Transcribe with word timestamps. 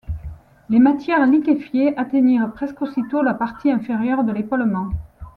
Les 0.69 0.79
matières 0.79 1.27
liquéfiées 1.27 1.95
atteignirent 1.95 2.51
presque 2.53 2.81
aussitôt 2.81 3.21
la 3.21 3.35
partie 3.35 3.69
inférieure 3.69 4.23
de 4.23 4.31
l’épaulement 4.31 4.89